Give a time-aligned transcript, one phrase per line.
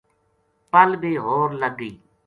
[0.71, 1.91] پل بے ہور لگ گئی